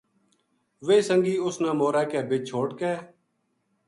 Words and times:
ویہ 0.85 1.05
سنگی 1.09 1.35
اس 1.45 1.55
نا 1.63 1.71
مورا 1.79 2.03
کے 2.11 2.19
بِچ 2.29 2.41
چھوڈ 2.49 2.67
کے 2.79 2.93